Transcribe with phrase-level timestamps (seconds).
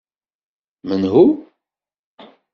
[0.87, 1.23] Menhu?